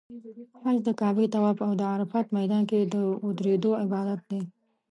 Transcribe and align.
حج 0.61 0.77
د 0.85 0.89
کعبې 0.99 1.25
طواف 1.33 1.57
او 1.67 1.71
د 1.79 1.81
عرفات 1.93 2.27
میدان 2.37 2.63
کې 2.69 2.79
د 2.93 2.95
ودریدو 3.25 3.71
عبادت 3.83 4.19
دی. 4.29 4.41